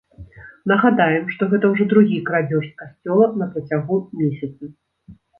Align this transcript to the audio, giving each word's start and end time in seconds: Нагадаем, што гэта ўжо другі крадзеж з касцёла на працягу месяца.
Нагадаем, 0.69 1.25
што 1.33 1.47
гэта 1.51 1.65
ўжо 1.73 1.85
другі 1.91 2.17
крадзеж 2.29 2.65
з 2.67 2.71
касцёла 2.79 3.27
на 3.43 3.49
працягу 3.53 3.99
месяца. 4.23 4.71